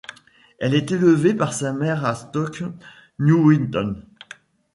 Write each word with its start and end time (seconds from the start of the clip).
Elle 0.57 0.73
est 0.73 0.89
élevée 0.91 1.35
par 1.35 1.53
sa 1.53 1.73
mère 1.73 2.03
à 2.05 2.15
Stoke 2.15 2.63
Newington. 3.19 4.01